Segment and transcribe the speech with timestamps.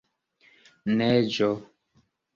[0.95, 1.51] neĝo